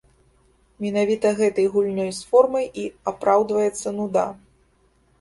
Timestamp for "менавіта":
0.85-1.33